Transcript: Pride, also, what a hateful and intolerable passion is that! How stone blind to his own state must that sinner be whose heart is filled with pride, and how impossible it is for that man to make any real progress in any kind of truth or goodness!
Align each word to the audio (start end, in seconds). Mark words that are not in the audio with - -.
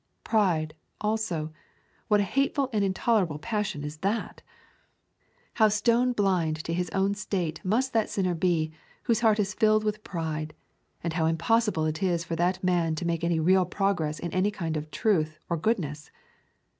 Pride, 0.23 0.73
also, 0.99 1.53
what 2.07 2.19
a 2.19 2.23
hateful 2.23 2.71
and 2.73 2.83
intolerable 2.83 3.37
passion 3.37 3.83
is 3.83 3.97
that! 3.97 4.41
How 5.53 5.67
stone 5.67 6.11
blind 6.13 6.63
to 6.63 6.73
his 6.73 6.89
own 6.89 7.13
state 7.13 7.63
must 7.63 7.93
that 7.93 8.09
sinner 8.09 8.33
be 8.33 8.71
whose 9.03 9.19
heart 9.19 9.39
is 9.39 9.53
filled 9.53 9.83
with 9.83 10.03
pride, 10.03 10.55
and 11.03 11.13
how 11.13 11.27
impossible 11.27 11.85
it 11.85 12.01
is 12.01 12.23
for 12.23 12.35
that 12.35 12.63
man 12.63 12.95
to 12.95 13.05
make 13.05 13.23
any 13.23 13.39
real 13.39 13.63
progress 13.67 14.17
in 14.17 14.31
any 14.33 14.49
kind 14.49 14.75
of 14.75 14.89
truth 14.89 15.37
or 15.51 15.55
goodness! 15.55 16.09